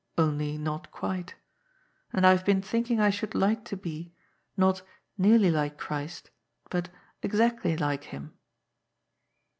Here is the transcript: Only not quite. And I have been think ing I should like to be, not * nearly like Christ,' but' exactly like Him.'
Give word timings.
Only 0.17 0.57
not 0.57 0.89
quite. 0.89 1.35
And 2.11 2.25
I 2.25 2.31
have 2.31 2.43
been 2.43 2.59
think 2.63 2.89
ing 2.89 2.99
I 2.99 3.11
should 3.11 3.35
like 3.35 3.63
to 3.65 3.77
be, 3.77 4.15
not 4.57 4.81
* 5.01 5.17
nearly 5.19 5.51
like 5.51 5.77
Christ,' 5.77 6.31
but' 6.71 6.89
exactly 7.21 7.77
like 7.77 8.05
Him.' 8.05 8.33